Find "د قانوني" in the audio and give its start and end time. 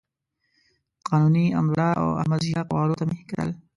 0.97-1.45